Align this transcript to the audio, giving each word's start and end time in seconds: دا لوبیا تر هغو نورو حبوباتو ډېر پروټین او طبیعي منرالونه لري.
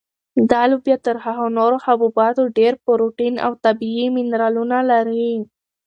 دا 0.49 0.61
لوبیا 0.71 0.97
تر 1.05 1.15
هغو 1.25 1.45
نورو 1.57 1.77
حبوباتو 1.85 2.43
ډېر 2.57 2.73
پروټین 2.85 3.35
او 3.45 3.51
طبیعي 3.65 4.07
منرالونه 4.15 4.77
لري. 4.91 5.31